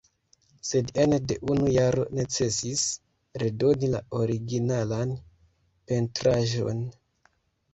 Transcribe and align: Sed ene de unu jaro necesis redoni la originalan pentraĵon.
Sed 0.67 0.87
ene 1.01 1.19
de 1.31 1.35
unu 1.55 1.67
jaro 1.75 2.05
necesis 2.19 2.85
redoni 3.43 3.91
la 3.93 4.01
originalan 4.23 5.15
pentraĵon. 5.93 6.83